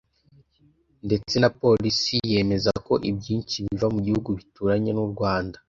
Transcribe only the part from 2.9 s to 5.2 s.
ibyinshi biva mu bihugu bituranye n’u